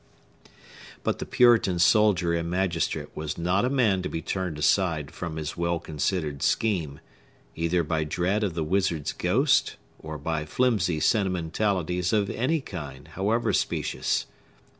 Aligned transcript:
But 1.03 1.19
the 1.19 1.27
Puritan 1.27 1.77
soldier 1.77 2.33
and 2.33 2.49
magistrate 2.49 3.09
was 3.13 3.37
not 3.37 3.65
a 3.65 3.69
man 3.69 4.01
to 4.01 4.09
be 4.09 4.19
turned 4.19 4.57
aside 4.57 5.11
from 5.11 5.35
his 5.35 5.55
well 5.55 5.77
considered 5.77 6.41
scheme, 6.41 6.99
either 7.55 7.83
by 7.83 8.03
dread 8.03 8.43
of 8.43 8.55
the 8.55 8.63
wizard's 8.63 9.13
ghost, 9.13 9.75
or 9.99 10.17
by 10.17 10.43
flimsy 10.43 10.99
sentimentalities 10.99 12.13
of 12.13 12.31
any 12.31 12.61
kind, 12.61 13.09
however 13.09 13.53
specious. 13.53 14.25